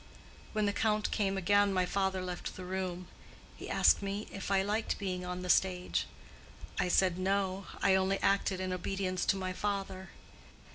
[0.53, 3.07] When the Count came again, my father left the room.
[3.55, 6.07] He asked me if I liked being on the stage.
[6.79, 10.09] I said No, I only acted in obedience to my father.